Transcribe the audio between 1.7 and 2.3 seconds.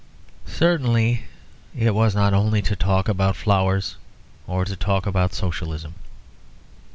it was